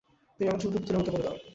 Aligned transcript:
তুমি 0.39 0.47
আমার 0.47 0.61
চুলকে 0.61 0.77
পুতুলের 0.79 0.99
মতো 0.99 1.11
করে 1.11 1.23
দাও। 1.25 1.35